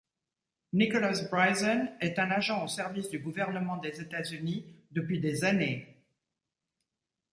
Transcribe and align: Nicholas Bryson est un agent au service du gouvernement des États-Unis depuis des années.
Nicholas 0.73 1.21
Bryson 1.29 1.89
est 1.99 2.17
un 2.17 2.31
agent 2.31 2.65
au 2.65 2.67
service 2.67 3.11
du 3.11 3.19
gouvernement 3.19 3.77
des 3.77 4.01
États-Unis 4.01 4.65
depuis 4.89 5.19
des 5.19 5.43
années. 5.43 6.07